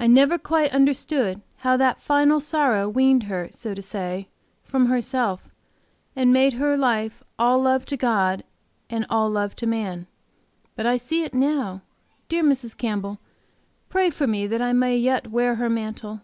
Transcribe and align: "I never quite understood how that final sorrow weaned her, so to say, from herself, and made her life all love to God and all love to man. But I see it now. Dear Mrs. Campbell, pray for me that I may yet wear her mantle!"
"I 0.00 0.08
never 0.08 0.36
quite 0.36 0.74
understood 0.74 1.40
how 1.58 1.76
that 1.76 2.00
final 2.00 2.40
sorrow 2.40 2.88
weaned 2.88 3.22
her, 3.30 3.50
so 3.52 3.72
to 3.72 3.80
say, 3.80 4.26
from 4.64 4.86
herself, 4.86 5.48
and 6.16 6.32
made 6.32 6.54
her 6.54 6.76
life 6.76 7.22
all 7.38 7.60
love 7.60 7.84
to 7.84 7.96
God 7.96 8.42
and 8.90 9.06
all 9.08 9.30
love 9.30 9.54
to 9.62 9.66
man. 9.68 10.08
But 10.74 10.86
I 10.86 10.96
see 10.96 11.22
it 11.22 11.34
now. 11.34 11.82
Dear 12.28 12.42
Mrs. 12.42 12.76
Campbell, 12.76 13.20
pray 13.88 14.10
for 14.10 14.26
me 14.26 14.48
that 14.48 14.60
I 14.60 14.72
may 14.72 14.96
yet 14.96 15.30
wear 15.30 15.54
her 15.54 15.70
mantle!" 15.70 16.22